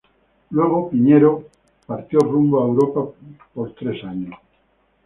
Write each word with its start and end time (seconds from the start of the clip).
Luego 0.49 0.89
Piñero 0.89 1.43
partió 1.85 2.17
rumbo 2.21 2.59
a 2.59 2.65
Europa 2.65 3.03
por 3.53 3.75
tres 3.75 4.03
años. 4.03 4.33